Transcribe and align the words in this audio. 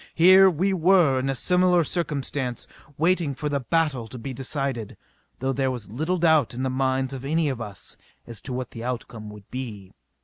Here 0.15 0.49
were 0.49 0.73
we 1.11 1.19
in 1.19 1.29
a 1.29 1.35
similar 1.35 1.83
circumstance, 1.83 2.65
waiting 2.97 3.35
for 3.35 3.49
the 3.49 3.59
battle 3.59 4.07
to 4.07 4.17
be 4.17 4.33
decided. 4.33 4.97
Though 5.37 5.53
there 5.53 5.69
was 5.69 5.91
little 5.91 6.17
doubt 6.17 6.55
in 6.55 6.63
the 6.63 6.71
minds 6.71 7.13
of 7.13 7.23
any 7.23 7.49
of 7.49 7.61
us 7.61 7.97
as 8.25 8.41
to 8.41 8.51
what 8.53 8.71
the 8.71 8.83
outcome 8.83 9.29
would 9.29 9.47
be. 9.51 9.93